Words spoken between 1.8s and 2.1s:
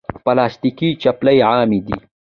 دي.